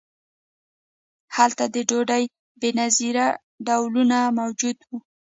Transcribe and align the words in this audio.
هلته 1.35 1.63
د 1.73 1.75
ډوډۍ 1.89 2.23
بې 2.59 2.69
نظیره 2.79 3.27
ډولونه 3.67 4.17
موجود 4.39 4.77
وو. 4.87 4.97